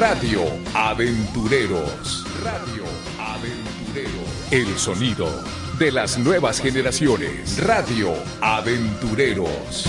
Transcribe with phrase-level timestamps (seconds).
[0.00, 0.40] Radio
[0.72, 2.24] Aventureros.
[2.42, 2.84] Radio
[3.18, 4.50] Aventureros.
[4.50, 5.28] El sonido
[5.78, 7.62] de las nuevas generaciones.
[7.62, 9.84] Radio Aventureros.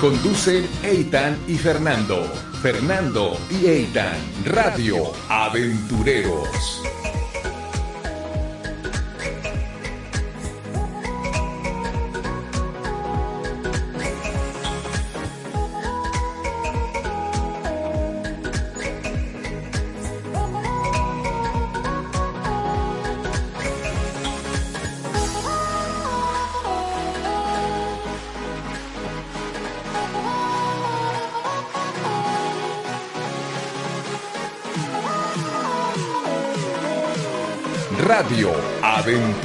[0.00, 2.24] Conducen Eitan y Fernando.
[2.62, 4.16] Fernando y Eitan.
[4.46, 6.82] Radio Aventureros.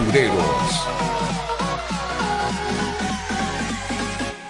[0.07, 0.87] Aventureros.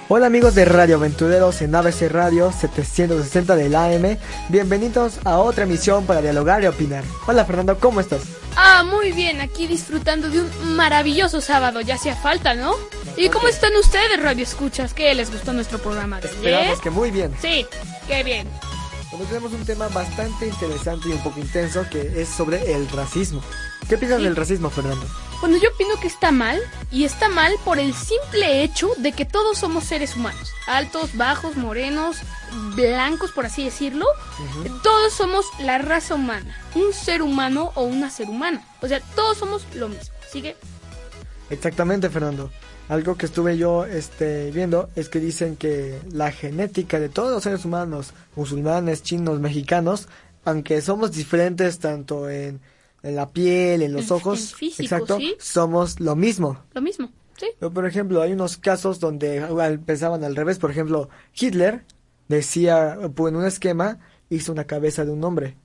[0.09, 4.17] Hola amigos de Radio Aventureros en ABC Radio 760 del AM.
[4.49, 7.03] Bienvenidos a otra emisión para dialogar y opinar.
[7.27, 8.21] Hola Fernando, ¿cómo estás?
[8.55, 12.73] Ah, muy bien, aquí disfrutando de un maravilloso sábado, ya hacía falta, ¿no?
[13.17, 14.93] ¿Y cómo están ustedes, Radio Escuchas?
[14.93, 17.31] ¿Qué les gustó nuestro programa de Esperamos que muy bien.
[17.41, 17.65] Sí,
[18.07, 18.47] qué bien.
[19.11, 23.41] Hoy tenemos un tema bastante interesante y un poco intenso que es sobre el racismo.
[23.87, 24.25] ¿Qué piensas Sí.
[24.25, 25.05] del racismo, Fernando?
[25.43, 26.57] Bueno, yo opino que está mal,
[26.89, 30.53] y está mal por el simple hecho de que todos somos seres humanos.
[30.67, 32.15] Altos, bajos, morenos,
[32.77, 34.05] blancos, por así decirlo.
[34.83, 36.55] Todos somos la raza humana.
[36.75, 38.65] Un ser humano o una ser humana.
[38.81, 40.13] O sea, todos somos lo mismo.
[40.25, 40.55] Así que,
[41.49, 42.49] Exactamente, Fernando.
[42.87, 47.43] Algo que estuve yo este, viendo es que dicen que la genética de todos los
[47.43, 50.07] seres humanos, musulmanes, chinos, mexicanos,
[50.45, 52.61] aunque somos diferentes tanto en,
[53.03, 55.35] en la piel, en los ojos, en físico, exacto, sí.
[55.39, 56.63] somos lo mismo.
[56.73, 57.11] lo mismo.
[57.37, 57.47] ¿Sí?
[57.59, 59.45] Pero, por ejemplo, hay unos casos donde
[59.85, 60.59] pensaban al revés.
[60.59, 61.83] Por ejemplo, Hitler
[62.29, 65.57] decía, pues, en un esquema, hizo una cabeza de un hombre.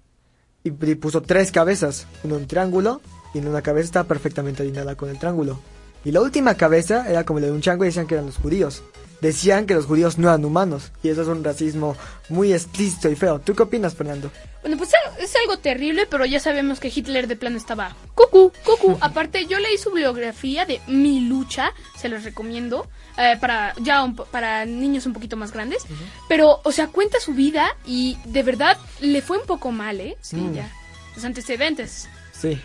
[0.65, 3.01] Y, y puso tres cabezas, uno en triángulo,
[3.33, 5.61] y en una cabeza estaba perfectamente alineada con el triángulo.
[6.05, 8.37] Y la última cabeza era como la de un chango y decían que eran los
[8.37, 8.83] judíos.
[9.21, 10.93] Decían que los judíos no eran humanos.
[11.03, 11.97] Y eso es un racismo
[12.29, 13.41] muy explícito y feo.
[13.41, 14.31] ¿Tú qué opinas, Fernando?
[14.63, 18.97] Bueno, pues es algo terrible, pero ya sabemos que Hitler de plano estaba cucú, cucú.
[19.01, 22.87] Aparte, yo leí su biografía de Mi lucha, se los recomiendo,
[23.17, 25.85] eh, para ya un para niños un poquito más grandes.
[26.29, 30.17] Pero, o sea, cuenta su vida y de verdad le fue un poco mal, ¿eh?
[30.21, 30.55] Sí, Mm.
[30.55, 30.71] ya.
[31.17, 32.09] Los antecedentes.
[32.33, 32.61] Sí.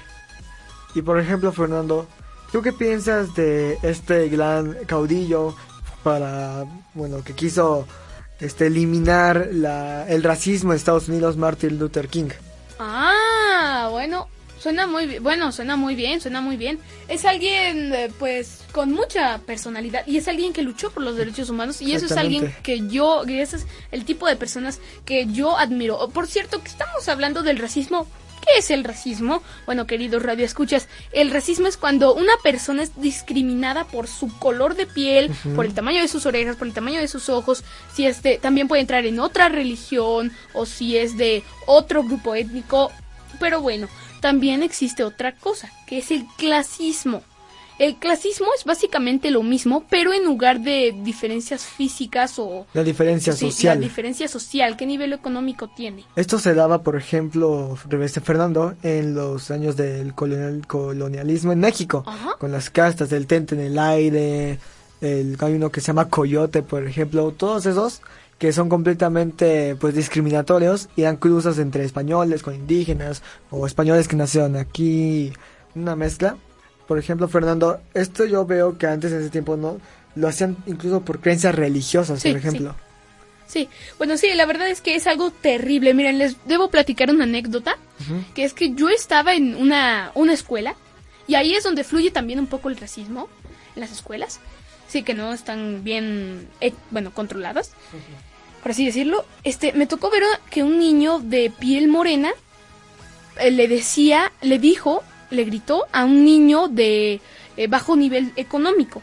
[0.94, 2.08] Y por ejemplo, Fernando,
[2.52, 5.56] ¿tú qué piensas de este gran caudillo
[6.04, 7.88] para, bueno, que quiso
[8.40, 12.30] este eliminar la, el racismo en Estados Unidos, Martin Luther King?
[12.80, 14.28] Ah, bueno,
[14.60, 16.80] suena muy bien, bueno, suena muy bien, suena muy bien.
[17.08, 21.50] Es alguien, eh, pues, con mucha personalidad y es alguien que luchó por los derechos
[21.50, 25.28] humanos y eso es alguien que yo, que ese es el tipo de personas que
[25.28, 26.10] yo admiro.
[26.10, 28.08] Por cierto, que estamos hablando del racismo.
[28.44, 29.42] ¿Qué es el racismo?
[29.66, 34.86] Bueno, queridos radioescuchas, el racismo es cuando una persona es discriminada por su color de
[34.86, 38.22] piel, por el tamaño de sus orejas, por el tamaño de sus ojos, si es
[38.22, 42.92] de, también puede entrar en otra religión o si es de otro grupo étnico.
[43.40, 43.88] Pero bueno,
[44.20, 47.24] también existe otra cosa, que es el clasismo.
[47.80, 53.34] El clasismo es básicamente lo mismo, pero en lugar de diferencias físicas o La diferencia
[53.34, 53.80] sí, social.
[53.80, 56.06] la diferencia social, ¿qué nivel económico tiene?
[56.16, 62.04] Esto se daba, por ejemplo, este Fernando, en los años del colonial- colonialismo en México,
[62.06, 62.36] Ajá.
[62.40, 64.60] con las castas del tente en el aire,
[65.02, 68.02] el, hay uno que se llama coyote, por ejemplo, todos esos
[68.38, 74.16] que son completamente pues discriminatorios y dan cruzas entre españoles con indígenas o españoles que
[74.16, 75.34] nacieron aquí,
[75.76, 76.38] una mezcla.
[76.88, 79.80] Por ejemplo, Fernando, esto yo veo que antes en ese tiempo no
[80.16, 82.76] lo hacían incluso por creencias religiosas, Sí, por ejemplo.
[83.48, 85.94] Sí, bueno, sí, la verdad es que es algo terrible.
[85.94, 87.78] Miren, les debo platicar una anécdota,
[88.34, 90.76] que es que yo estaba en una, una escuela,
[91.28, 93.30] y ahí es donde fluye también un poco el racismo
[93.76, 94.40] en las escuelas.
[94.88, 97.72] Sí, que no están bien, eh, bueno, controladas,
[98.62, 99.26] por así decirlo.
[99.44, 102.32] Este, me tocó ver que un niño de piel morena
[103.40, 107.20] eh, le decía, le dijo, le gritó a un niño de
[107.58, 109.02] eh, bajo nivel económico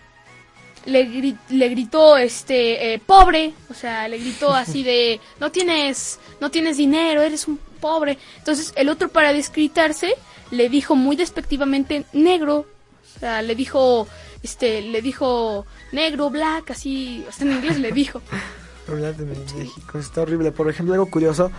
[0.87, 6.19] le, gri- le gritó este eh, pobre, o sea, le gritó así de no tienes
[6.41, 8.17] no tienes dinero, eres un pobre.
[8.39, 10.15] Entonces el otro para descritarse
[10.51, 12.67] le dijo muy despectivamente negro,
[13.17, 14.09] o sea, le dijo
[14.43, 18.23] este le dijo negro, black, así, hasta en inglés le dijo.
[18.87, 20.51] De México está horrible.
[20.51, 21.53] Por ejemplo, algo curioso,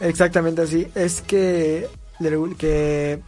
[0.00, 1.86] exactamente así, es que,
[2.56, 3.18] que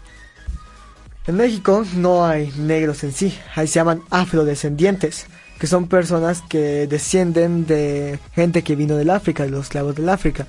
[1.31, 5.27] en México no hay negros en sí, ahí se llaman afrodescendientes,
[5.61, 10.09] que son personas que descienden de gente que vino del África, de los esclavos del
[10.09, 10.49] África.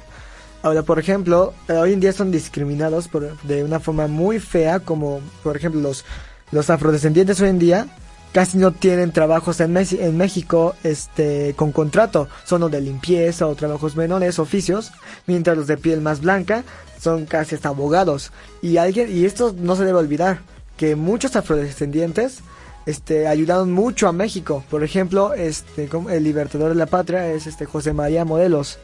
[0.63, 4.79] Ahora, por ejemplo, eh, hoy en día son discriminados por, de una forma muy fea,
[4.79, 6.03] como por ejemplo los,
[6.51, 7.87] los afrodescendientes hoy en día
[8.31, 13.53] casi no tienen trabajos en, en México este con contrato, son los de limpieza o
[13.53, 14.91] trabajos menores, oficios,
[15.27, 16.63] mientras los de piel más blanca
[16.99, 18.31] son casi hasta abogados.
[18.63, 20.39] Y alguien y esto no se debe olvidar
[20.77, 22.39] que muchos afrodescendientes
[22.85, 24.63] este ayudaron mucho a México.
[24.69, 28.79] Por ejemplo, este el libertador de la patria es este José María Morelos.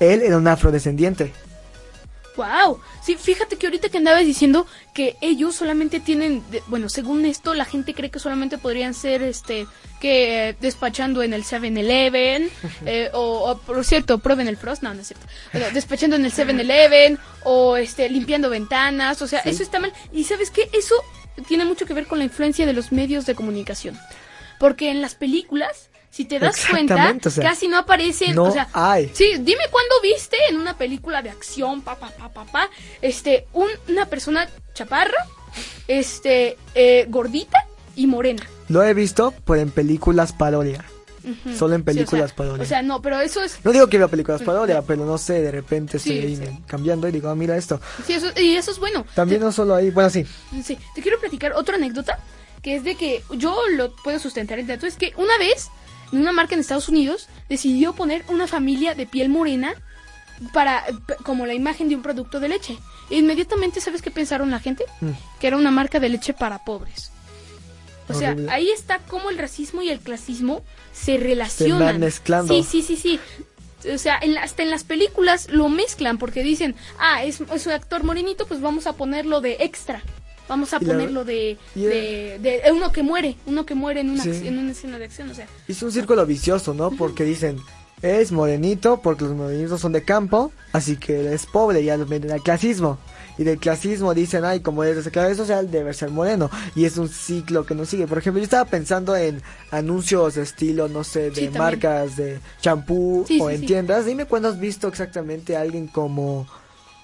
[0.00, 1.32] Él era un afrodescendiente.
[2.36, 4.64] Wow, sí, fíjate que ahorita que andabas diciendo
[4.94, 9.66] que ellos solamente tienen, bueno, según esto, la gente cree que solamente podrían ser, este,
[10.00, 12.48] que eh, despachando en el 7-Eleven,
[12.86, 16.24] eh, o, o, por cierto, prueben el Frost, no, no es cierto, Bueno, despachando en
[16.26, 19.48] el 7-Eleven, o este, limpiando ventanas, o sea, Sí.
[19.48, 19.92] eso está mal.
[20.12, 20.94] Y sabes qué, eso
[21.46, 23.98] tiene mucho que ver con la influencia de los medios de comunicación.
[24.58, 28.44] Porque en las películas, si te das cuenta, Exactamente, o sea, casi no aparecen, no
[28.44, 29.10] o sea, hay.
[29.14, 32.70] Sí, dime cuándo viste en una película de acción, pa, pa, pa, pa,
[33.02, 35.26] este, un- una persona chaparra,
[35.86, 37.58] este, eh, gordita
[37.94, 38.42] y morena.
[38.68, 40.84] Lo he visto, pero en películas parodia.
[41.56, 42.62] Solo en Sí, o sea, películas parodia.
[42.62, 45.40] O sea, no, pero eso es, No digo que vea películas parodia, pero no sé,
[45.40, 46.58] de repente Sí, estoy sí.
[46.66, 47.80] cambiando y digo, ah, mira esto.
[48.06, 49.04] sí, eso, y eso es bueno.
[49.14, 50.24] También no solo ahí, bueno, sí.
[50.64, 52.18] Sí, te quiero platicar otra anécdota,
[52.62, 55.68] que es de que yo lo puedo sustentar el dato, es que una vez,
[56.12, 59.74] en una marca en Estados Unidos, decidió poner una familia de piel morena
[60.52, 60.84] para,
[61.24, 62.78] como la imagen de un producto de leche.
[63.10, 64.84] E inmediatamente, ¿sabes qué pensaron la gente?
[65.00, 65.10] Mm.
[65.40, 67.10] Que era una marca de leche para pobres.
[68.08, 68.50] O sea, Horrible.
[68.50, 70.62] ahí está cómo el racismo y el clasismo
[70.92, 71.78] se relacionan.
[71.80, 72.54] van mezclando.
[72.54, 73.20] Sí, sí, sí, sí.
[73.92, 77.66] O sea, en la- hasta en las películas lo mezclan porque dicen, ah, es, es
[77.66, 80.02] un actor morenito, pues vamos a ponerlo de extra.
[80.48, 84.00] Vamos a Y la- ponerlo de, y de, de- uno que muere, uno que muere
[84.00, 84.30] en una, Sí.
[84.44, 85.46] en una escena de acción, o sea.
[85.68, 86.90] Es un círculo vicioso, ¿no?
[86.90, 87.58] Porque dicen,
[88.02, 92.42] es morenito, porque los morenitos son de campo, así que es pobre, los meten al
[92.42, 92.98] clasismo.
[93.38, 96.50] Y del clasismo dicen, ay, como es de clase social, debe ser moreno.
[96.74, 98.06] Y es un ciclo que no sigue.
[98.08, 99.40] Por ejemplo, yo estaba pensando en
[99.70, 104.06] anuncios de estilo, no sé, de Sí, marcas de champú Sí, o sí, en tiendas.
[104.06, 106.46] Dime cuándo has visto exactamente a alguien como,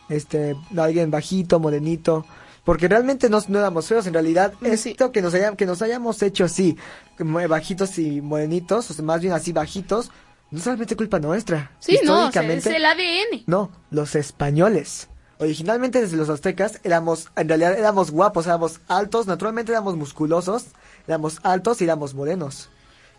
[0.08, 2.26] este, alguien bajito, morenito.
[2.64, 4.90] Porque realmente no, no éramos feos, en realidad Mm, sí.
[4.92, 6.76] esto que nos, haya- que nos hayamos hecho así,
[7.19, 10.10] bajitos y morenitos, o sea, más bien así bajitos,
[10.50, 11.72] no es solamente culpa nuestra.
[11.78, 13.44] Sí, no, es el ADN.
[13.46, 15.08] no, los españoles.
[15.38, 20.66] Originalmente desde los aztecas éramos, en realidad éramos guapos, éramos altos, naturalmente éramos musculosos,
[21.08, 22.70] éramos altos y éramos morenos.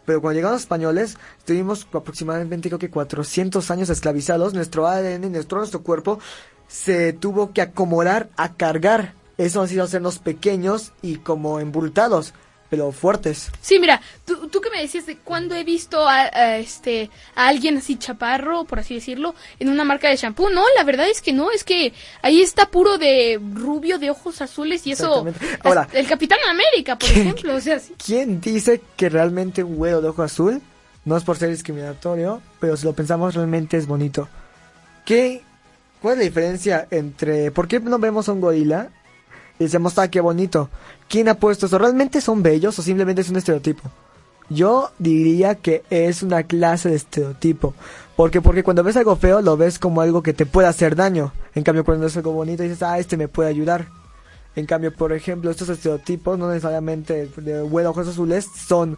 [0.05, 5.57] Pero cuando llegaron los españoles, estuvimos aproximadamente creo que 400 años esclavizados, nuestro ADN, nuestro,
[5.57, 6.19] nuestro cuerpo
[6.67, 9.13] se tuvo que acomodar a cargar.
[9.37, 12.33] Eso ha sido hacernos pequeños y como embultados,
[12.75, 13.49] pero fuertes.
[13.61, 17.47] Sí, mira, tú, tú que me decías de cuándo he visto a, a este a
[17.47, 20.49] alguien así chaparro, por así decirlo, en una marca de shampoo.
[20.49, 24.41] No, la verdad es que no, es que ahí está puro de rubio de ojos
[24.41, 25.25] azules y eso.
[25.63, 27.93] Ahora- el Capitán América, por ejemplo, o sea, sí.
[28.05, 30.61] ¿Quién dice que realmente un güero de ojo azul
[31.05, 34.27] no es por ser discriminatorio, pero si lo pensamos realmente es bonito?
[35.05, 35.41] ¿Qué?
[36.01, 38.89] ¿Cuál es la diferencia entre por qué no vemos a un gorila
[39.59, 40.69] y decimos, ah, qué bonito?
[41.07, 41.77] ¿Quién ha puesto eso?
[41.77, 43.89] ¿Realmente son bellos o simplemente es un estereotipo?
[44.49, 47.73] Yo diría que es una clase de estereotipo.
[48.15, 51.33] Porque, porque cuando ves algo feo lo ves como algo que te puede hacer daño.
[51.53, 53.87] En cambio, cuando es algo bonito dices, ah, este me puede ayudar.
[54.55, 58.97] En cambio, por ejemplo, estos estereotipos, no necesariamente de bueno ojos azules, son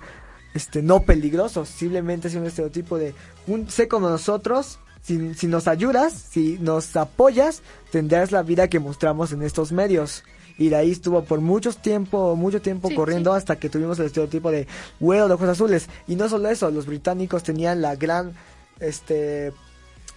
[0.53, 1.69] este no peligrosos.
[1.69, 3.13] Simplemente es un estereotipo de
[3.47, 4.79] un sé como nosotros.
[5.01, 7.61] Si, si nos ayudas, si nos apoyas,
[7.91, 10.23] tendrás la vida que mostramos en estos medios.
[10.57, 14.07] Y de ahí estuvo por mucho tiempo, mucho tiempo Sí, corriendo hasta que tuvimos el
[14.07, 14.67] estereotipo de
[14.99, 15.87] güero de ojos azules.
[16.07, 18.33] Y no solo eso, los británicos tenían la gran,
[18.79, 19.53] este,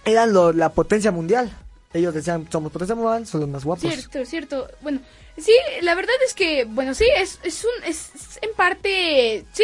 [0.05, 1.55] eran lo- la potencia mundial.
[1.93, 3.91] Ellos decían, somos potencia mundial, son los más guapos.
[3.93, 4.67] Cierto, cierto.
[4.81, 5.01] Bueno,
[5.37, 9.63] sí, la verdad es que, bueno, sí, es, es un, es, es en parte, sí,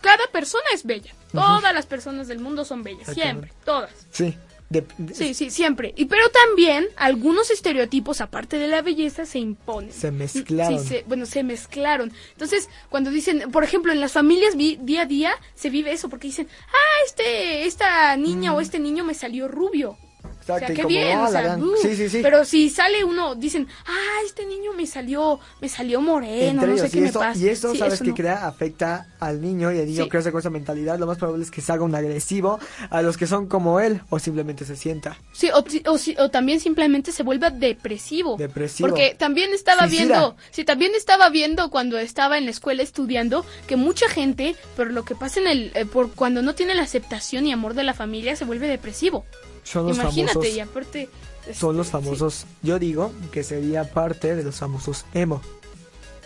[0.00, 1.14] cada persona es bella.
[1.32, 3.90] Todas las personas del mundo son bellas, siempre, todas.
[4.10, 4.36] Sí.
[4.70, 5.92] De- de- Sí, sí, siempre.
[5.96, 9.92] Y pero también algunos estereotipos, aparte de la belleza, se imponen.
[9.92, 10.78] Se mezclaron.
[10.82, 12.12] Sí, se- bueno, se mezclaron.
[12.32, 16.08] Entonces, cuando dicen, por ejemplo, en las familias vi- día a día se vive eso,
[16.08, 19.98] porque dicen, ah, este, esta niña o este niño me salió rubio.
[20.42, 22.20] O sea, qué bien, o sea, uh, sí, sí, sí.
[22.22, 26.74] Pero si sale uno, dicen, ah, este niño me salió, me salió moreno, Entre no
[26.76, 27.38] sé ellos, qué y me pasa.
[27.38, 28.16] y eso Sí, sabes eso que no.
[28.16, 31.50] crea, afecta al niño y el niño crece con esa mentalidad, lo más probable es
[31.50, 32.58] que se haga un agresivo
[32.90, 35.16] a los que son como él o simplemente se sienta.
[35.32, 35.58] Sí, o,
[35.90, 38.36] o o también simplemente se vuelva depresivo.
[38.36, 38.88] Depresivo.
[38.88, 40.06] Porque también estaba Suicida.
[40.06, 44.90] viendo, sí, también estaba viendo cuando estaba en la escuela estudiando que mucha gente, por
[44.90, 47.84] lo que pasa en el, eh, por cuando no tiene la aceptación y amor de
[47.84, 49.24] la familia, se vuelve depresivo.
[49.70, 50.54] Son los Imagínate, famosos.
[50.56, 51.08] y aparte...
[51.54, 55.40] Son los este, famosos, yo digo que sería parte de los famosos emo.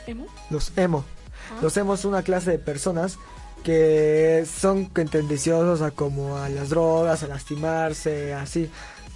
[0.06, 0.26] ¿Emo?
[0.50, 1.04] Los emo.
[1.50, 1.58] Ah.
[1.62, 3.16] Los emo es una clase de personas
[3.62, 8.68] que son tendenciosos a como a las drogas, a lastimarse, así.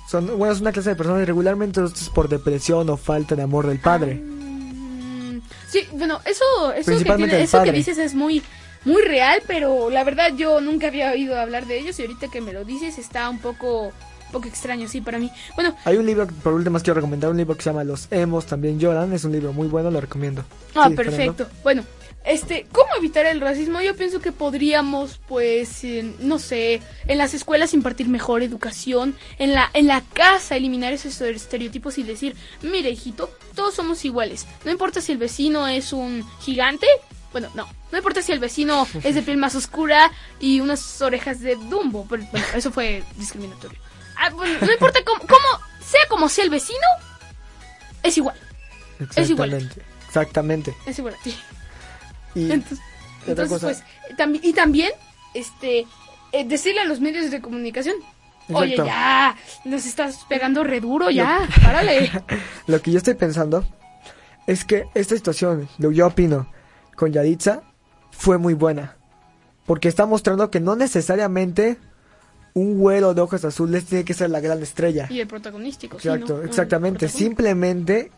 [0.08, 3.42] Son, bueno, es una clase de personas regularmente esto es por depresión o falta de
[3.42, 4.14] amor del padre.
[4.14, 8.42] Mm, Sí, bueno, eso, eso, que, tiene- eso que dices es muy,
[8.86, 12.40] muy real, pero la verdad yo nunca había oído hablar de ellos y ahorita que
[12.40, 13.92] me lo dices está un poco,
[14.32, 15.30] poco extraño, sí, para mí.
[15.54, 18.46] Bueno, Hay un libro, por último quiero recomendar un libro que se llama Los emos
[18.46, 20.44] también lloran, es un libro muy bueno, lo recomiendo.
[20.74, 21.48] ah, Sí, perfecto.
[21.62, 21.84] Bueno,
[22.24, 23.80] este, ¿cómo evitar el racismo?
[23.80, 29.54] Yo pienso que podríamos, pues, en- no sé, en las escuelas impartir mejor educación, en
[29.54, 34.46] la, en la casa eliminar esos estereotipos y decir, mire, hijito, todos somos iguales.
[34.64, 36.86] No importa si el vecino es un gigante,
[37.32, 41.40] bueno, no, no importa si el vecino es de piel más oscura y unas orejas
[41.40, 43.78] de Dumbo, pero, bueno, eso fue discriminatorio.
[44.18, 46.78] Ah, no importa cómo, cómo, sea como sea el vecino,
[48.02, 48.36] es igual,
[49.16, 49.68] Es igual.
[50.06, 50.74] Exactamente.
[50.86, 51.36] Es igual a ti.
[52.34, 52.78] Y Entonces,
[53.26, 53.82] entonces, pues,
[54.16, 54.90] tambi- y también,
[55.34, 55.86] este,
[56.32, 57.94] eh, decirle a los medios de comunicación,
[58.52, 62.10] oye, ya, nos estás pegando re duro, ya, párale.
[62.66, 63.64] Lo que yo estoy pensando
[64.46, 66.50] es que esta situación, lo que yo opino,
[66.96, 67.62] con Yaritza
[68.10, 68.96] fue muy buena.
[69.66, 71.76] Porque está mostrando que no necesariamente
[72.54, 75.06] un güero de ojos azules tiene que ser la gran estrella.
[75.10, 77.06] Y el protagonístico, Exacto, exactamente.
[77.06, 77.10] El.
[77.12, 78.10] Simplemente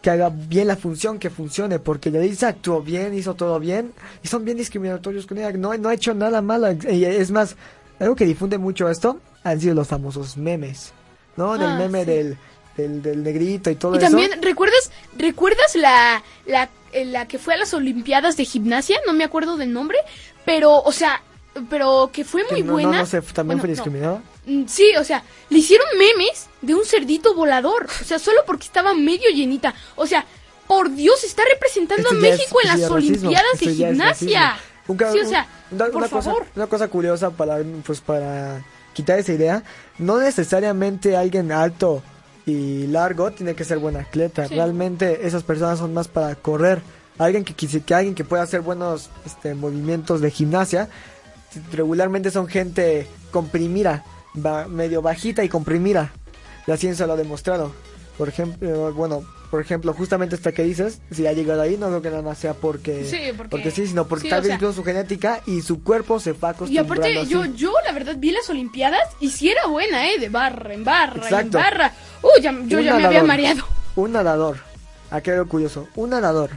[0.00, 1.78] que haga bien la función, que funcione.
[1.78, 3.92] Porque Yaritza actuó bien, hizo todo bien.
[4.22, 5.52] Y son bien discriminatorios con ella.
[5.52, 6.70] No, no ha hecho nada malo.
[6.72, 7.56] Y es más,
[8.00, 10.92] algo que difunde mucho esto han sido los famosos memes.
[11.36, 11.56] ¿No?
[11.56, 12.10] Del Ah, meme sí.
[12.10, 12.36] del,
[12.76, 14.06] del, del negrito y todo Y eso.
[14.08, 18.98] también, ¿recuerdas, ¿recuerdas la, la, eh, la que fue a las Olimpiadas de gimnasia?
[19.06, 19.98] No me acuerdo del nombre,
[20.44, 21.22] pero, o sea,
[21.68, 22.98] pero que fue muy no, no, buena.
[23.00, 24.22] no sé, también Bueno, fue discriminado.
[24.46, 27.86] Mm, Sí, o sea, le hicieron memes de un cerdito volador.
[28.00, 29.74] O sea, solo porque estaba medio llenita.
[29.96, 30.24] O sea,
[30.66, 34.56] por Dios, está representando Esto a es- México en las Olimpiadas de gimnasia.
[34.88, 36.46] Un Sí, o sea, una, por una cosa, favor.
[36.56, 39.62] una cosa curiosa para, pues, para quitar esa idea,
[39.98, 42.02] no necesariamente alguien alto
[42.46, 44.48] y largo tiene que ser buen atleta.
[44.48, 44.54] Sí.
[44.54, 46.82] Realmente esas personas son más para correr.
[47.18, 50.88] Alguien que, que alguien que pueda hacer buenos este, movimientos de gimnasia,
[51.72, 54.04] regularmente son gente comprimida,
[54.34, 56.12] ba- medio bajita y comprimida.
[56.66, 57.72] La ciencia lo ha demostrado.
[58.18, 62.02] Por ejemplo, bueno, por ejemplo, justamente esta que dices, si ha llegado ahí, no creo
[62.02, 64.84] que nada más sea porque Sí, porque- sí, sino porque sí, tal vez sea- su
[64.84, 67.28] genética y su cuerpo se va Y acostumbrando aparte, así.
[67.30, 70.18] yo, yo la verdad vi las Olimpiadas y sí era buena, ¿eh?
[70.18, 71.58] De barra en barra y en Exacto.
[71.58, 71.92] barra.
[72.22, 73.64] Uh, ya, yo Un ya me había mareado.
[73.96, 74.56] Un nadador.
[75.10, 75.88] Aquí algo curioso.
[75.96, 76.50] Un nadador.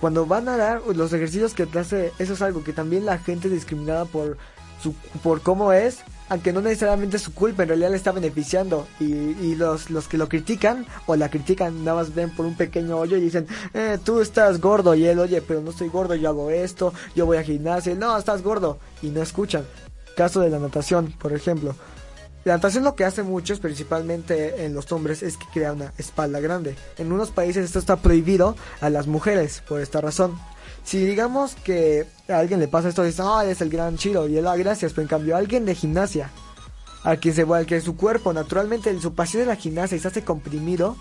[0.00, 3.18] Cuando va a nadar, los ejercicios que te hace, eso es algo que también la
[3.18, 4.36] gente discriminada por
[4.82, 8.86] su, por cómo es, aunque no necesariamente es su culpa, en realidad le está beneficiando.
[8.98, 12.56] Y, y los, los que lo critican, o la critican, nada más ven por un
[12.56, 14.94] pequeño hoyo y dicen, eh, tú estás gordo.
[14.94, 17.94] Y él, oye, pero no estoy gordo, yo hago esto, yo voy a gimnasia.
[17.94, 18.78] No, estás gordo.
[19.02, 19.64] Y no escuchan.
[20.16, 21.74] Caso de la natación, por ejemplo.
[22.44, 26.40] La natación lo que hace muchos, principalmente en los hombres, es que crea una espalda
[26.40, 26.76] grande.
[26.98, 30.38] En unos países esto está prohibido a las mujeres por esta razón.
[30.84, 34.36] Si digamos que a alguien le pasa esto, dice, ah, eres el gran chilo, y
[34.36, 36.30] él, ah, gracias, pero en cambio alguien de gimnasia,
[37.02, 40.08] al que se al que su cuerpo, naturalmente, su pasión es la gimnasia y se
[40.08, 40.96] hace comprimido,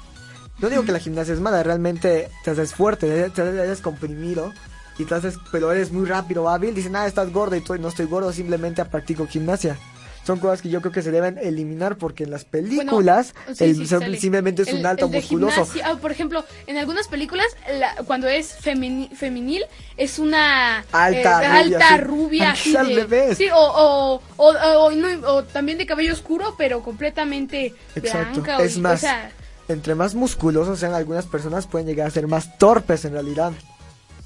[0.59, 4.53] no digo que la gimnasia es mala, realmente te haces fuerte, te haces comprimido,
[4.97, 7.89] y te haces, pero eres muy rápido, hábil, dicen, ah, estás gordo y tú no
[7.89, 9.77] estoy gordo, simplemente practico gimnasia.
[10.25, 13.63] Son cosas que yo creo que se deben eliminar porque en las películas Bueno, sí,
[13.65, 15.67] el- sí, simplemente es El- un alto musculoso.
[15.83, 17.45] ah, por ejemplo, en algunas películas,
[17.77, 19.63] la- cuando es femini- femenil,
[19.97, 22.01] es una Alta, eh, rubia, alta sí.
[22.03, 23.37] rubia, así al de- revés.
[23.37, 28.41] Sí, o, o, o, no- o también de cabello oscuro, pero completamente Exacto.
[28.41, 28.63] blanca.
[28.63, 29.29] Es más, sea,
[29.67, 33.51] entre más musculosos sean algunas personas pueden llegar a ser más torpes en realidad.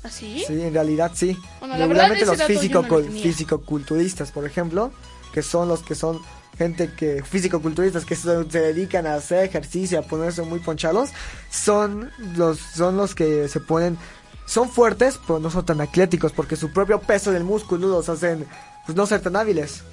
[0.04, 0.44] ¿así?
[0.48, 1.36] Sí, en realidad sí.
[1.60, 3.24] Bueno, la verdad, Regularmente los físico no lo tenía.
[3.24, 4.92] fisicoculturistas, por ejemplo,
[5.38, 6.20] que son los que son
[6.58, 11.12] gente que físico-culturistas que se, dedican a hacer ejercicio, a ponerse muy ponchados,
[11.51, 14.00] son los son los que se ponen
[14.48, 18.48] son fuertes, pero no son tan atléticos porque su propio peso del músculo los hacen
[18.88, 19.84] pues no ser tan hábiles.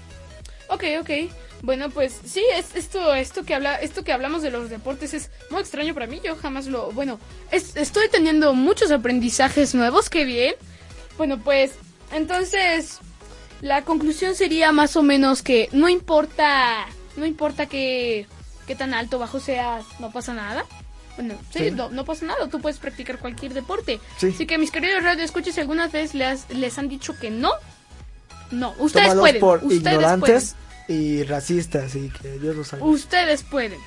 [0.68, 1.10] Ok, ok.
[1.60, 5.30] Bueno, pues sí, es, esto, esto, que habla, esto que hablamos de los deportes es
[5.50, 6.22] muy extraño para mí.
[6.24, 6.90] Yo jamás lo...
[6.92, 7.18] Bueno,
[7.50, 10.54] es- estoy teniendo muchos aprendizajes nuevos, qué bien.
[11.18, 11.72] Bueno, pues
[12.12, 13.00] entonces
[13.60, 18.26] la conclusión sería más o menos que no importa, no importa que,
[18.66, 20.64] que tan alto o bajo seas, no pasa nada.
[21.16, 21.70] Bueno, sí, Sí.
[21.70, 24.00] No, no pasa nada, tú puedes practicar cualquier deporte.
[24.18, 24.28] Sí.
[24.34, 27.52] Así que mis queridos radioescuchas, si alguna vez les, les han dicho que no,
[28.50, 29.40] no, ustedes Tómalos pueden.
[29.40, 30.56] por ustedes ignorantes
[30.88, 32.84] y racistas y que Dios los salve.
[32.84, 33.78] Ustedes pueden.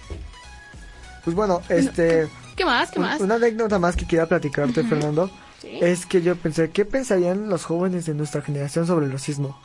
[1.23, 2.27] Pues bueno, este...
[2.55, 2.89] ¿Qué más?
[2.89, 3.19] ¿Qué más?
[3.19, 4.83] Una anécdota más que quería platicarte.
[4.83, 5.29] Fernando,
[5.61, 5.79] Sí.
[5.81, 9.59] es que yo pensé, ¿qué pensarían los jóvenes de nuestra generación sobre el racismo?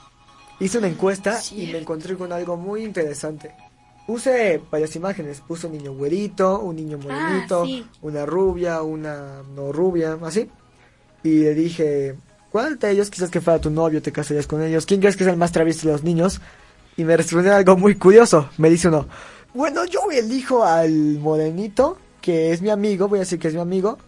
[0.61, 3.51] Hice una encuesta y me encontré con algo muy interesante.
[4.07, 7.87] Puse varias imágenes, puse un niño güerito, un niño morenito, Ah, sí.
[8.01, 10.49] una rubia, una no rubia, así.
[11.23, 12.15] Y le dije,
[12.51, 14.87] ¿cuál de ellos quizás que fuera tu novio, te casarías con ellos?
[14.87, 16.41] ¿Quién crees que es el más travieso de los niños?
[16.97, 18.49] Y me respondió algo muy curioso.
[18.59, 19.07] Me dice uno,
[19.55, 23.61] bueno, yo elijo al morenito, que es mi amigo, voy a decir que es mi
[23.61, 23.99] amigo,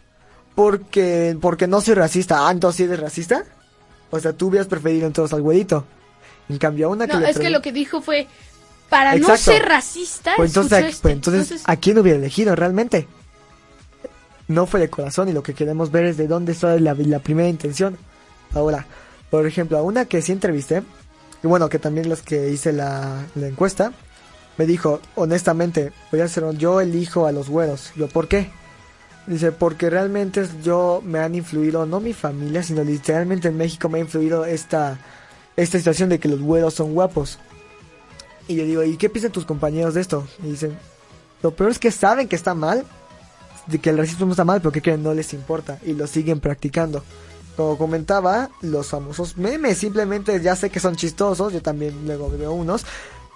[0.55, 2.47] porque, porque no soy racista.
[2.47, 3.45] Ah, entonces ¿sí eres racista.
[4.11, 5.85] O sea, tú hubieras preferido entonces al güerito.
[6.49, 8.27] En cambio, a una que No, le es que lo que dijo fue,
[8.89, 11.03] para no ser racista, Pues entonces, escuchó ¿a- este.
[11.03, 13.09] pues entonces, ¿a quién hubiera elegido realmente?
[14.47, 17.19] No fue de corazón y lo que queremos ver es de dónde está la, la
[17.19, 17.97] primera intención.
[18.53, 18.87] Ahora,
[19.31, 20.83] por ejemplo, a una que sí entrevisté,
[21.43, 23.93] y bueno, que también las que hice la, la encuesta,
[24.59, 27.91] me dijo, honestamente, voy a hacer, yo elijo a los güeros.
[27.97, 28.51] Yo, ¿por qué?
[29.27, 33.99] Dice, porque realmente yo me han influido, no mi familia, sino literalmente en México me
[33.99, 34.99] ha influido esta,
[35.57, 37.39] esta situación de que los güeros son guapos.
[38.49, 40.27] Y yo digo, ¿y qué piensan tus compañeros de esto?
[40.43, 40.77] Y dicen,
[41.43, 42.85] lo peor es que saben que está mal,
[43.67, 46.41] de que el racismo está mal, pero que creen no les importa y lo siguen
[46.41, 47.03] practicando.
[47.57, 52.53] Como comentaba, los famosos memes simplemente ya sé que son chistosos, yo también luego veo
[52.53, 52.85] unos,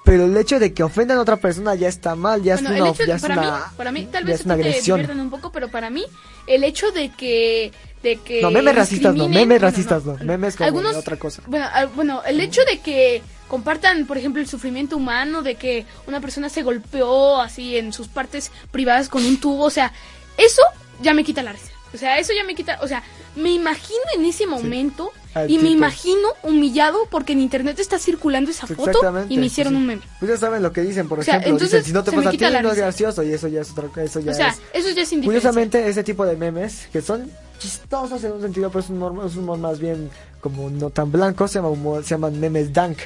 [0.09, 2.81] pero el hecho de que ofendan a otra persona ya está mal, ya Bueno, es
[2.81, 4.63] una, hecho ya de, es para, una- mí, para mí, tal vez es una te
[4.63, 5.21] agresión.
[5.21, 6.05] un poco, pero para mí,
[6.47, 7.73] el hecho de que.
[8.03, 11.43] De que No, memes racistas no, memes racistas no, memes como Algunos, otra cosa.
[11.47, 15.85] Bueno, al- bueno, el hecho de que compartan, por ejemplo, el sufrimiento humano, de que
[16.07, 19.93] una persona se golpeó así en sus partes privadas con un tubo, o sea,
[20.37, 20.63] eso
[21.03, 21.73] ya me quita la risa.
[21.93, 23.03] O sea, eso ya me quita, o sea,
[23.35, 28.51] me imagino en ese momento Al y me imagino humillado porque en internet está circulando
[28.51, 30.03] esa foto y me hicieron sí, un meme.
[30.19, 32.29] Pues ya saben lo que dicen, por O sea, ejemplo, dicen, si no te pasa
[32.29, 34.61] a ti, no es gracioso, y eso ya es otra eso ya O sea, es...
[34.87, 35.11] eso ya es.
[35.25, 39.27] Curiosamente, ese tipo de memes, que son chistosos en un sentido, pero es un humor,
[39.27, 42.73] es un humor más bien como no tan blanco, se, llama humor- se llaman memes
[42.73, 42.99] dank.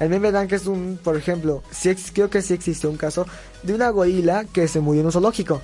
[0.00, 3.26] El meme dank es un, por ejemplo, sí ex- creo que sí existió un caso
[3.64, 5.60] de una gorila que se murió en un zoológico.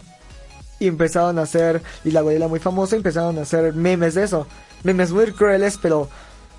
[0.85, 4.47] Y empezaron a hacer, y la gorila muy famosa, empezaron a hacer memes de eso.
[4.83, 6.09] Memes muy crueles, pero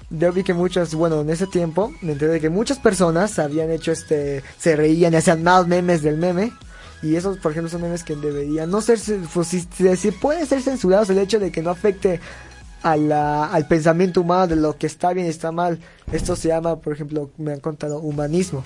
[0.10, 3.70] yo vi que muchas, bueno, en ese tiempo me enteré de que muchas personas habían
[3.70, 6.54] hecho este, se reían y hacían más memes del meme.
[7.04, 8.98] Y esos, por ejemplo, son memes que deberían no ser,
[9.32, 12.20] pues, si, si- pueden ser censurados el hecho de que no afecte
[12.82, 12.94] a
[13.52, 15.80] al pensamiento humano de lo que está bien y está mal.
[16.12, 18.64] Esto se llama, por ejemplo, me han contado humanismo.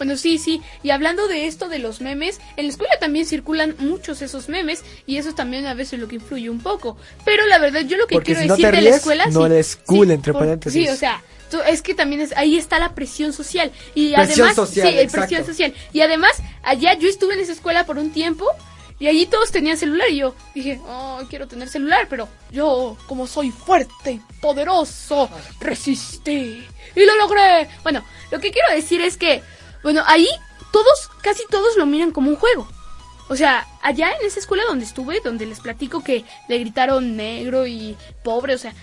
[0.00, 0.62] Bueno, sí, sí.
[0.82, 4.82] Y hablando de esto de los memes, en la escuela también circulan muchos esos memes
[5.06, 6.96] y eso también a veces lo que influye un poco.
[7.26, 9.26] Pero la verdad, yo lo que Porque quiero si no decir te de la escuela...
[9.26, 10.82] no sí, eres cool, sí, entre paréntesis.
[10.86, 11.22] Sí, o sea,
[11.68, 13.72] es que también es, ahí está la presión social.
[13.94, 14.56] Y Presión además...
[14.56, 15.74] social, sí, el presión social.
[15.92, 18.46] Y además, allá yo estuve en esa escuela por un tiempo
[18.98, 23.26] y allí todos tenían celular y yo dije, oh, quiero tener celular, pero yo, como
[23.26, 25.28] soy fuerte poderoso,
[25.60, 27.68] resistí y lo logré.
[27.82, 29.42] Bueno, lo que quiero decir es que,
[29.82, 30.28] bueno, ahí
[30.72, 32.68] todos, casi todos lo miran como un juego.
[33.28, 37.66] O sea, allá en esa escuela donde estuve, donde les platico que le gritaron negro
[37.66, 38.74] y pobre, o sea,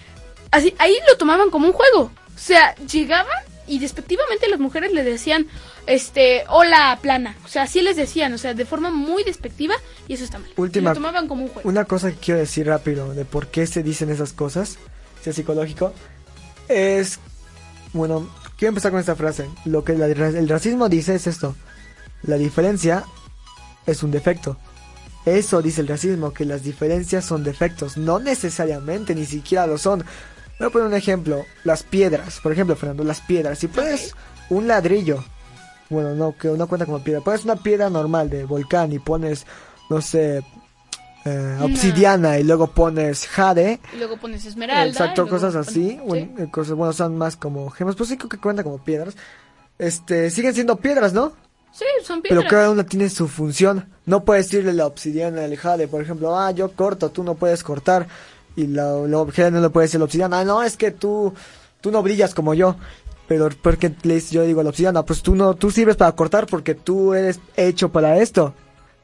[0.52, 2.12] así, ahí lo tomaban como un juego.
[2.36, 3.28] O sea, llegaban
[3.68, 5.48] y despectivamente las mujeres le decían,
[5.86, 7.36] este, hola plana.
[7.44, 9.76] O sea, así les decían, o sea, de forma muy despectiva
[10.08, 10.50] y eso está mal.
[10.56, 11.68] Última- Lo tomaban como un juego.
[11.68, 14.78] Una cosa que quiero decir rápido de por qué se dicen esas cosas,
[15.22, 15.94] si es psicológico,
[16.70, 17.20] es,
[17.92, 19.50] bueno, quiero empezar con esta frase.
[19.66, 21.56] Lo que la- el racismo dice es esto,
[22.24, 23.04] la diferencia
[23.86, 24.58] es un defecto.
[25.26, 30.04] Eso dice el racismo, que las diferencias son defectos, no necesariamente, ni siquiera lo son.
[30.60, 33.60] Voy a poner un ejemplo, las piedras, por ejemplo, Fernando, las piedras.
[33.60, 34.16] Si pones
[34.50, 35.24] un ladrillo,
[35.90, 39.46] bueno, no, que no cuenta como piedra, pones una piedra normal de volcán y pones,
[39.90, 40.44] no sé,
[41.28, 44.88] eh, obsidiana y luego pones jade, Y luego pones esmeralda.
[44.90, 46.32] exacto, cosas pones- así, sí.
[46.38, 49.16] eh, cosas, bueno, son más como gemas, pues sí creo que cuenta como piedras.
[49.80, 51.34] Este, siguen siendo piedras, ¿no?
[51.72, 52.44] Sí, son piedras.
[52.46, 53.86] Pero cada una tiene su función.
[54.06, 57.62] No puedes decirle la obsidiana al jade, por ejemplo, ah, yo corto, tú no puedes
[57.64, 58.08] cortar.
[58.56, 61.34] Y la, la jade no le puede decir la obsidiana, ah, no, es que tú,
[61.82, 62.76] tú no brillas como yo.
[63.28, 66.14] Pero porque le dice- yo digo a la obsidiana, pues tú no, tú sirves para
[66.14, 68.56] cortar porque tú eres hecho para esto.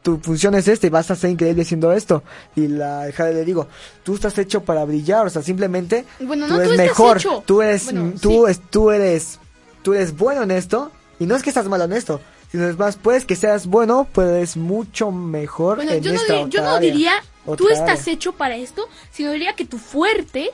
[0.04, 2.24] Tu función es esta y vas a ser increíble haciendo esto.
[2.56, 3.68] Y la jade le digo,
[4.04, 7.44] tú estás hecho para brillar, o sea, simplemente Bueno, tú no, eres tú mejor, hecho.
[7.46, 8.52] tú eres, Bueno, tú, sí.
[8.52, 9.40] es, tú eres,
[9.82, 10.92] tú eres bueno en esto.
[11.20, 12.20] Y no es que estás malo en esto,
[12.52, 16.20] sino es más, puedes que seas bueno, pero eres mucho mejor Bueno, en yo no,
[16.22, 16.92] esta yo otra no área.
[16.92, 17.12] diría,
[17.56, 18.14] tú estás área.
[18.14, 20.50] hecho para esto, sino diría que tu fuerte,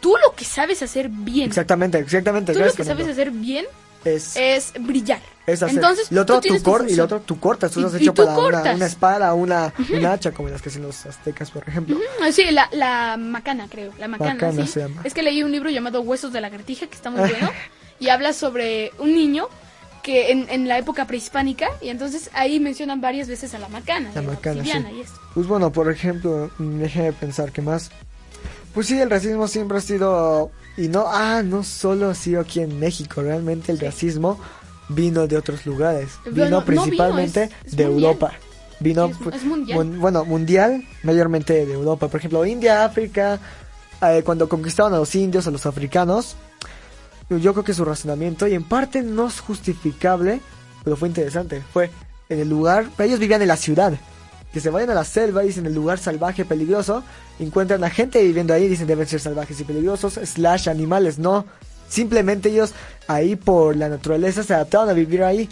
[0.00, 2.52] tú lo que sabes hacer bien, Exactamente, exactamente.
[2.52, 3.64] tú lo que sabes hacer bien,
[4.04, 5.20] es, es brillar.
[5.46, 5.76] es hacer.
[5.76, 7.04] Entonces, el otro tú cor- y función.
[7.04, 10.32] otro tú cortas, tú Y- lo has hecho para una, una espada, una, una hacha,
[10.32, 11.98] como las que hacen los aztecas, por ejemplo.
[12.22, 13.92] Ah, Sí, la, la macana, creo.
[13.98, 14.72] La macana, Macana sí.
[14.72, 15.00] se llama.
[15.04, 17.50] Es que leí un libro llamado Huesos de la Lagartija, que está muy bueno.
[17.98, 19.48] y habla sobre un niño
[20.02, 21.68] que en, en la época prehispánica.
[21.80, 24.10] Y entonces ahí mencionan varias veces a la macana.
[24.14, 24.70] La macana, sí.
[24.96, 25.20] y esto.
[25.34, 27.90] Pues bueno, por ejemplo, déjeme pensar que más.
[28.74, 30.50] Pues sí, el racismo siempre ha sido.
[30.76, 34.38] Y no, ah, no solo ha sido aquí en México, realmente el racismo
[34.88, 36.08] vino de otros lugares.
[36.24, 38.12] Vino no vino, principalmente es- es de mundial.
[38.12, 38.32] Europa.
[38.80, 39.78] Vino, Es- pues, es mundial.
[39.78, 42.08] mun- bueno, mundial, mayormente de Europa.
[42.08, 43.38] Por ejemplo, India, África,
[44.00, 46.36] eh, cuando conquistaban a los indios, a los africanos,
[47.30, 50.40] yo creo que su razonamiento, y en parte no es justificable,
[50.84, 51.90] pero fue interesante, fue
[52.28, 53.92] en el lugar, ellos vivían en la ciudad,
[54.52, 57.02] que se vayan a la selva, dicen el lugar salvaje, peligroso,
[57.38, 61.46] encuentran a gente viviendo ahí, dicen deben ser salvajes y peligrosos, slash animales, no,
[61.88, 62.72] simplemente ellos
[63.08, 65.48] ahí por la naturaleza se adaptaron a vivir ahí.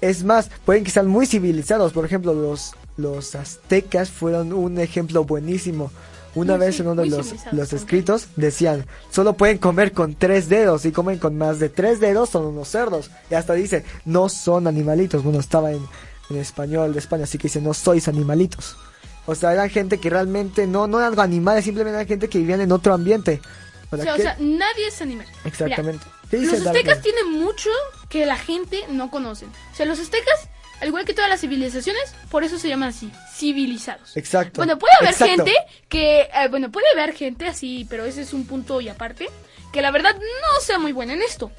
[0.00, 5.24] Es más, pueden que sean muy civilizados, por ejemplo, los, los aztecas fueron un ejemplo
[5.24, 5.90] buenísimo.
[6.34, 10.48] Una Muy vez en uno de los, los escritos decían, solo pueden comer con tres
[10.48, 13.12] dedos y comen con más de tres dedos son unos cerdos.
[13.30, 15.22] Y hasta dice, no son animalitos.
[15.22, 15.86] Bueno, estaba en,
[16.30, 18.76] en español de España, así que dice, no sois animalitos.
[19.26, 22.60] O sea, eran gente que realmente no, no eran animales, simplemente eran gente que vivían
[22.60, 23.40] en otro ambiente.
[23.86, 24.22] O ¿Para sea, o qué?
[24.22, 25.26] sea, nadie es animal.
[25.26, 26.06] Mira, Exactamente.
[26.30, 27.70] ¿Qué dice los aztecas tienen mucho
[28.08, 29.46] que la gente no conoce.
[29.46, 30.48] O sea, los aztecas,
[30.80, 34.16] al igual que todas las civilizaciones, por eso se llaman así, civilizados.
[34.16, 34.56] Exacto.
[34.56, 35.44] Bueno, puede haber Exacto.
[35.44, 35.52] gente
[35.88, 39.28] que, eh, bueno, puede haber gente así, pero ese es un punto y aparte,
[39.72, 41.50] que la verdad no sea muy buena en esto.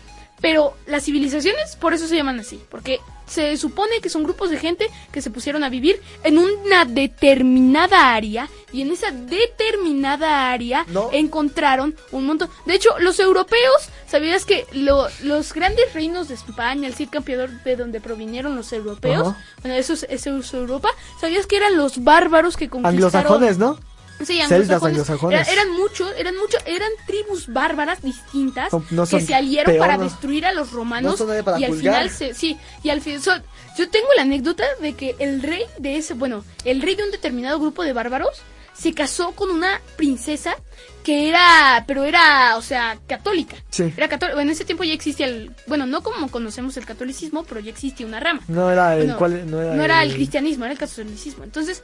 [0.41, 4.59] Pero las civilizaciones, por eso se llaman así, porque se supone que son grupos de
[4.59, 10.85] gente que se pusieron a vivir en una determinada área y en esa determinada área
[10.89, 11.09] No.
[11.11, 12.49] encontraron un montón.
[12.65, 17.49] De hecho, los europeos, ¿sabías que lo- los grandes reinos de España, el Cid campeador
[17.63, 22.03] de donde provinieron los europeos, bueno, eso es, eso es Europa, ¿sabías que eran los
[22.03, 22.95] bárbaros que conquistaron?
[22.95, 23.79] Anglosajones, ¿no?
[24.23, 25.41] Sí, Celtas anglosajones.
[25.47, 29.97] Era- eran muchos, eran muchos, eran tribus bárbaras distintas no que se aliaron peor, para
[29.97, 30.03] ¿no?
[30.05, 33.35] destruir a los romanos No y al final se, sí, y al fin so-
[33.77, 37.11] yo tengo la anécdota de que el rey de ese, bueno, el rey de un
[37.11, 38.41] determinado grupo de bárbaros
[38.73, 40.55] se casó con una princesa
[41.03, 43.55] que era, pero era, o sea, católica.
[43.69, 43.93] Sí.
[43.95, 44.41] Era católica.
[44.41, 48.05] En ese tiempo ya existía el, bueno, no como conocemos el catolicismo, pero ya existía
[48.07, 48.41] una rama.
[48.47, 51.43] No era el Bueno, cual, no era, el cristianismo, era el catolicismo.
[51.43, 51.83] Entonces,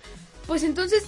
[0.51, 1.03] pues entonces,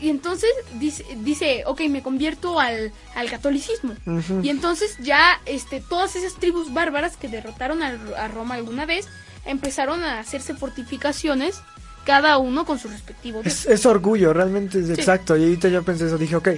[0.00, 3.94] y entonces dice, dice, ok, me convierto al, al catolicismo.
[4.40, 9.08] Y entonces ya, este, todas esas tribus bárbaras que derrotaron a, a Roma alguna vez,
[9.46, 11.60] empezaron a hacerse fortificaciones,
[12.04, 13.40] cada uno con su respectivo.
[13.44, 15.36] Es, es orgullo, realmente es exacto.
[15.36, 16.50] Y ahorita yo pensé eso, dije, ok.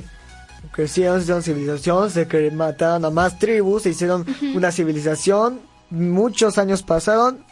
[0.73, 5.61] Crecieron, se hicieron civilización, se cre- mataron a más tribus, se hicieron una civilización.
[5.89, 7.43] Muchos años pasaron,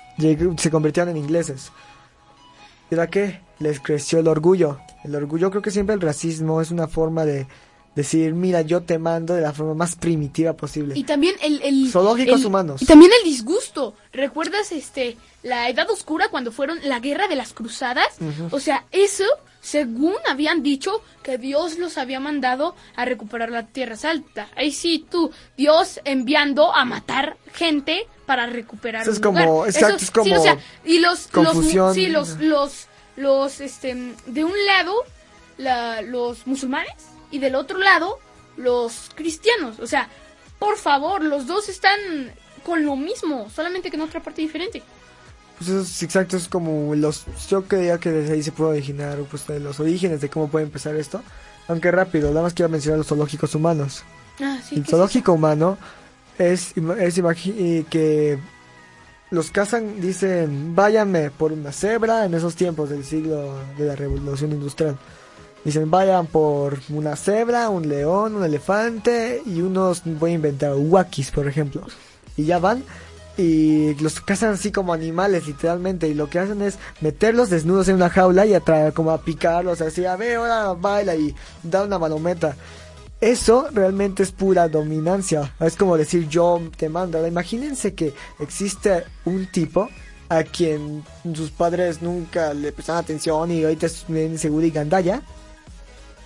[0.59, 1.73] se convirtieron en ingleses.
[2.95, 3.41] ¿Y ahora qué?
[3.59, 4.79] Les creció el orgullo.
[5.05, 7.47] El orgullo, creo que siempre el racismo es una forma de
[7.95, 10.95] decir, mira, yo te mando de la forma más primitiva posible.
[10.97, 12.83] Y también el, el Zoológicos el- humanos.
[12.83, 13.95] Y también el disgusto.
[14.13, 18.09] ¿Recuerdas este la Edad Oscura cuando fueron la guerra de las cruzadas?
[18.51, 19.25] O sea, eso,
[19.65, 24.49] según habían dicho, que Dios los había mandado a recuperar la Tierra Alta.
[24.57, 29.69] Ahí sí, tú, Dios enviando a matar gente para recuperar Eso es un como- lugar.
[29.71, 31.87] exacto, Eso- es como sí, o sea, y los, confusión.
[31.87, 33.95] los, sí, los, los, los, este,
[34.27, 34.95] de un lado,
[35.57, 36.93] la- los musulmanes
[37.31, 38.19] y del otro lado,
[38.59, 39.81] los cristianos.
[39.81, 40.09] O sea,
[40.59, 41.99] por favor, los dos están
[42.65, 44.83] con lo mismo, solamente que en otra parte diferente.
[45.59, 47.25] Pues eso es exacto, es como los...
[47.49, 50.65] Yo creía que desde ahí se puede originar pues, de los orígenes de cómo puede
[50.65, 51.23] empezar esto.
[51.69, 54.03] Aunque rápido, nada más quiero mencionar los zoológicos humanos.
[54.41, 55.79] Ah, sí, el ¿qué es zoológico humano
[56.39, 58.39] es, es y que
[59.31, 64.53] los cazan, dicen, váyanme por una cebra en esos tiempos del siglo de la revolución
[64.53, 64.97] industrial.
[65.65, 71.31] Dicen, vayan por una cebra, un león, un elefante y unos, voy a inventar, wakis,
[71.31, 71.83] por ejemplo.
[72.37, 72.85] Y ya van
[73.37, 76.09] y los cazan así como animales, literalmente.
[76.09, 79.81] Y lo que hacen es meterlos desnudos en una jaula y atraer, como a picarlos,
[79.81, 82.57] así, a ver, ahora baila y da una malometa.
[83.21, 85.55] Eso realmente es pura dominancia.
[85.61, 87.27] Es como decir yo te mando.
[87.27, 89.89] Imagínense que existe un tipo
[90.29, 95.23] a quien sus padres nunca le prestan atención y ahorita es bien seguro y gandalla.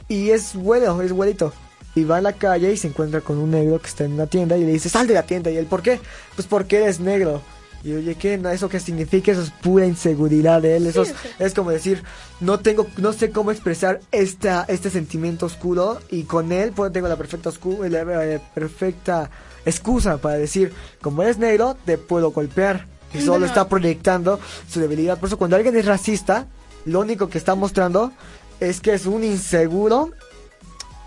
[0.08, 1.52] Y es bueno, es güerito.
[1.98, 4.26] Y va a la calle y se encuentra con un negro que está en una
[4.26, 5.50] tienda y le dice, sal de la tienda.
[5.50, 6.00] ¿Y él por qué?
[6.36, 7.42] Pues porque eres negro.
[7.84, 8.34] Y oye, ¿qué?
[8.52, 9.30] ¿Eso qué significa?
[9.32, 10.86] Eso es pura inseguridad de él.
[10.86, 11.04] Eso
[11.38, 12.02] es, como decir,
[12.40, 17.06] no tengo, no sé cómo expresar esta, este sentimiento oscuro y con él pues, tengo
[17.08, 19.30] la perfecta oscu- la, eh, perfecta
[19.64, 22.86] excusa para decir, como eres negro, te puedo golpear.
[23.14, 23.46] Y solo No.
[23.46, 24.38] está proyectando
[24.70, 25.18] su debilidad.
[25.18, 26.46] Por eso cuando alguien es racista,
[26.84, 28.12] lo único que está mostrando
[28.60, 30.10] es que es un inseguro,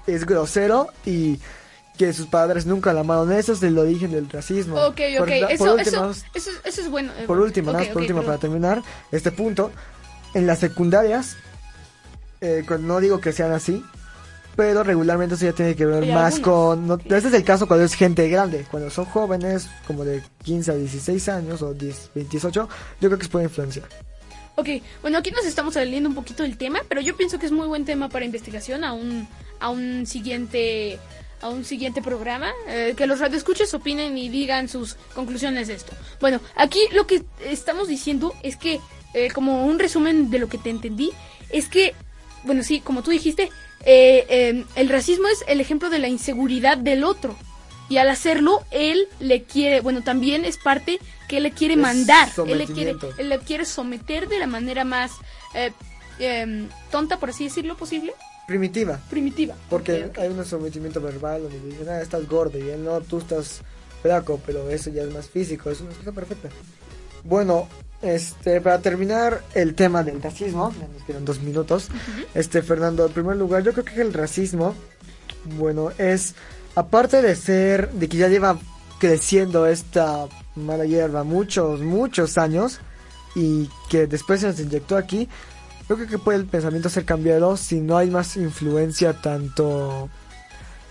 [0.08, 1.40] es grosero y
[1.98, 3.32] que sus padres nunca la amaron.
[3.32, 4.76] Eso es el origen del racismo.
[4.78, 5.34] Ok, Por ok.
[5.40, 7.12] por Eso, último, eso, eso, eso es bueno.
[7.18, 9.72] eh, por último, ok, nada más por último, para terminar este punto,
[10.34, 11.36] en las secundarias,
[12.40, 13.84] eh, no digo que sean así,
[14.56, 16.88] pero regularmente eso ya tiene que ver más con...
[16.88, 20.72] no- este es el caso cuando es gente grande, cuando son jóvenes, como de 15
[20.72, 23.88] a 16 años o 10, 28, yo creo que se puede influenciar.
[24.62, 24.69] Ok,
[25.02, 27.65] bueno, aquí nos estamos saliendo un poquito del tema, pero yo pienso que es muy
[27.65, 29.28] buen tema para investigación a un,
[29.60, 31.00] a un siguiente
[31.41, 35.93] a un siguiente programa, eh, que los radioescuchas opinen y digan sus conclusiones de esto.
[36.19, 38.80] Bueno, aquí lo que estamos diciendo es que,
[39.15, 41.10] eh, como un resumen de lo que te entendí,
[41.50, 41.95] es que,
[42.43, 43.50] bueno, sí, como tú dijiste,
[43.84, 47.36] eh, eh, el racismo es el ejemplo de la inseguridad del otro.
[47.91, 51.80] Y al hacerlo, él le quiere, bueno, también es parte que él le quiere Es
[51.82, 52.30] mandar.
[52.47, 55.12] Él le quiere, él le quiere someter de la manera más
[55.54, 55.73] eh,
[56.17, 58.13] em, tonta, por así decirlo, posible,
[58.47, 59.56] Primitiva, primitiva.
[59.69, 63.60] porque hay un sometimiento verbal donde dicen, ah, estás gordo y él no, tú estás
[64.01, 66.47] flaco, pero eso ya es más físico, es una cosa perfecta.
[67.25, 67.67] Bueno,
[68.01, 71.89] este, para terminar el tema del racismo, ya nos quedan dos minutos,
[72.36, 74.75] este, Fernando, en primer lugar, yo creo que el racismo,
[75.58, 76.36] bueno, es,
[76.75, 78.57] aparte de ser, de que ya lleva
[78.99, 82.79] creciendo esta mala hierba muchos, muchos años,
[83.36, 85.27] y que después se nos inyectó aquí,
[85.88, 90.10] creo que puede el pensamiento ser cambiado si no hay más influencia tanto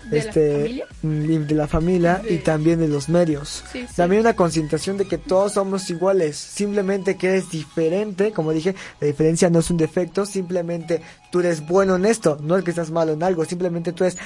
[0.05, 3.63] ¿De la este de la familia De- y también de los medios.
[3.71, 3.95] Sí, sí.
[3.95, 9.07] También una concentración de que todos somos iguales, simplemente que eres diferente, como dije, la
[9.07, 12.91] diferencia no es un defecto, simplemente tú eres bueno en esto, no es que estás
[12.91, 14.17] malo en algo, simplemente tú eres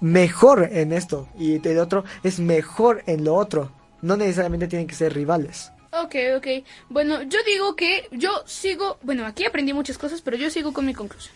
[0.00, 3.70] mejor en esto y el otro es mejor en lo otro,
[4.02, 5.70] no necesariamente tienen que ser rivales.
[5.92, 6.46] Ok, ok.
[6.90, 10.84] Bueno, yo digo que yo sigo, bueno, aquí aprendí muchas cosas, pero yo sigo con
[10.86, 11.34] mi conclusión.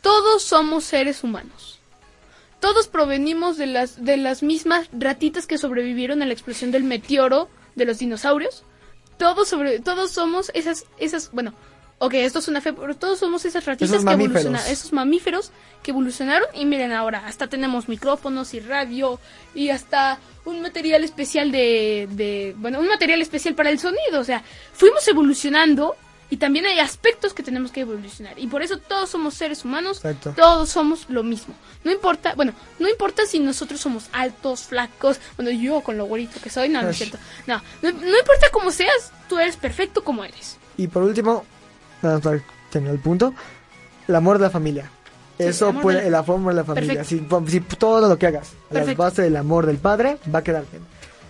[0.00, 1.78] Todos somos seres humanos.
[2.62, 7.48] Todos provenimos de las de las mismas ratitas que sobrevivieron a la explosión del meteoro
[7.74, 8.62] de los dinosaurios.
[9.18, 11.54] Todos sobre todos somos esas esas, bueno,
[11.98, 15.50] ok, esto es una fe, pero todos somos esas ratitas Esos que evolucionaron, esos mamíferos
[15.82, 16.46] que evolucionaron.
[16.54, 19.18] Y miren ahora, hasta tenemos micrófonos y radio
[19.56, 24.24] y hasta un material especial de, de bueno, un material especial para el sonido, o
[24.24, 25.96] sea, fuimos evolucionando
[26.32, 29.98] y también hay aspectos que tenemos que evolucionar y por eso todos somos seres humanos,
[29.98, 30.32] Exacto.
[30.34, 31.54] todos somos lo mismo.
[31.84, 36.40] No importa, bueno, no importa si nosotros somos altos, flacos, bueno, yo con lo güerito
[36.42, 37.08] que soy, no, no es Ash.
[37.08, 37.18] cierto.
[37.46, 40.56] No, no, no importa cómo seas, tú eres perfecto como eres.
[40.78, 41.44] Y por último,
[42.00, 43.34] nada más para terminar el punto,
[44.08, 44.90] el amor de la familia.
[45.36, 47.04] Sí, el Eso amor puede, de la- el amor de la familia.
[47.04, 49.02] Si, si todo lo que hagas, a la Perfecto.
[49.02, 50.82] base del amor del padre, va a quedar bien.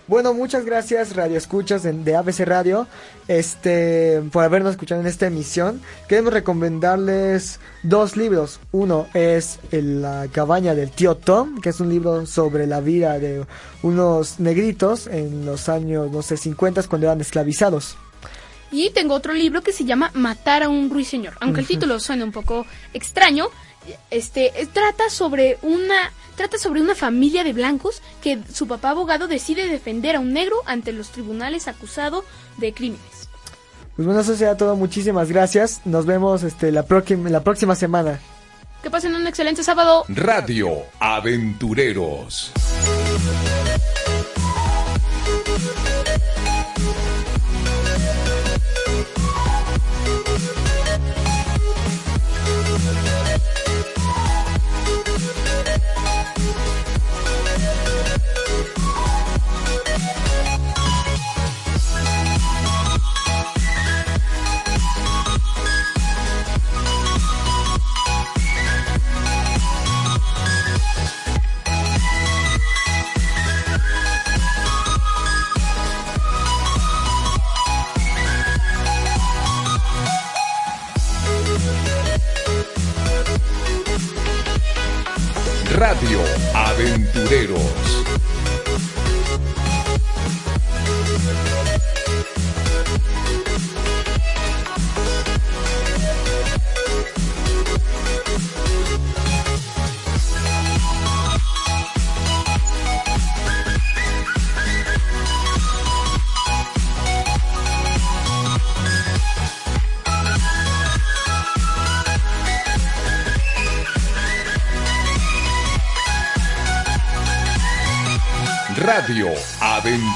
[0.05, 2.87] Bueno, muchas gracias Radio Escuchas de, ABC Radio,
[3.29, 5.81] este, por habernos escuchado en esta emisión.
[6.09, 8.59] Queremos recomendarles dos libros.
[8.73, 13.17] Uno es el- La cabaña del tío Tom, que es un libro sobre la vida
[13.17, 13.45] de
[13.81, 17.95] unos negritos en los años, no sé, 50 cuando eran esclavizados.
[18.71, 21.35] Y tengo otro libro que se llama Matar a un ruiseñor.
[21.39, 23.47] Aunque el título suene un poco extraño,
[24.11, 29.67] este trata sobre una trata sobre una familia de blancos que su papá abogado decide
[29.67, 32.23] defender a un negro ante los tribunales acusado
[32.57, 33.29] de crímenes.
[33.95, 34.75] Pues bueno, eso será todo.
[34.75, 35.81] Muchísimas gracias.
[35.85, 36.85] Nos vemos este, la,
[37.29, 38.19] la próxima semana.
[38.81, 40.03] Que pasen un excelente sábado.
[40.09, 40.69] Radio
[40.99, 42.51] Aventureros.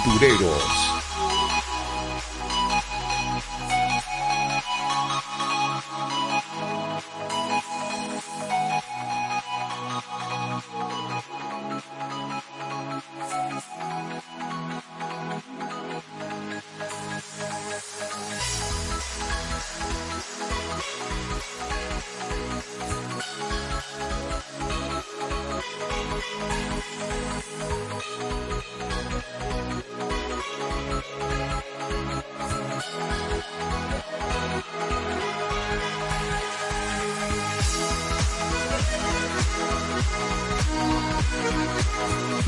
[0.07, 0.96] Aventureros.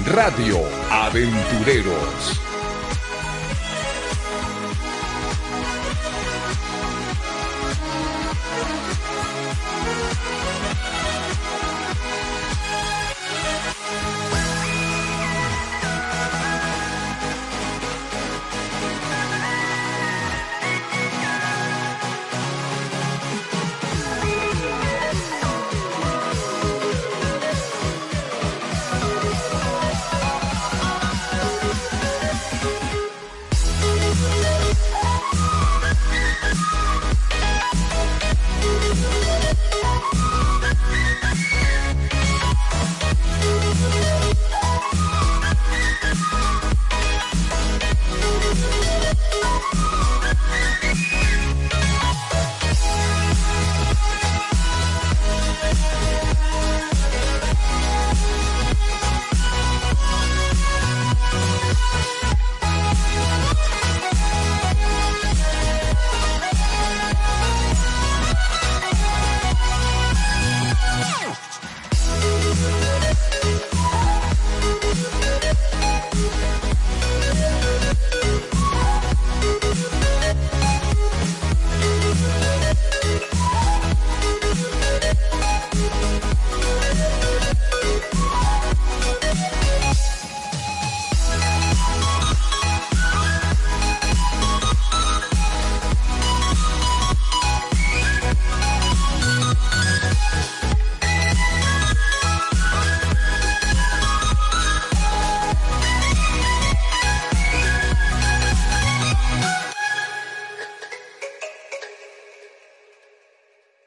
[0.09, 0.57] Radio
[0.89, 2.48] Aventureros.